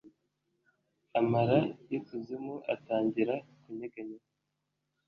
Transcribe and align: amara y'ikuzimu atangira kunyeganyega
amara 1.19 1.57
y'ikuzimu 1.89 2.55
atangira 2.73 3.33
kunyeganyega 3.61 4.25